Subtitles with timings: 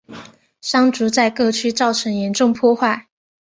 [0.61, 3.07] 山竹在各区造成严重破坏。